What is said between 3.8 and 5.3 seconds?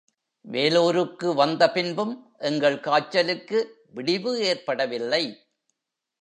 விடிவு ஏற்படவில்லை.